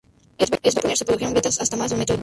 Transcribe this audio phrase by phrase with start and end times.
[0.39, 2.19] En Vallenar se produjeron grietas de hasta más de un metro de profundidad.